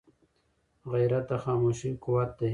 غیرت 0.91 1.25
د 1.31 1.31
خاموشۍ 1.43 1.91
قوت 2.03 2.29
دی 2.39 2.49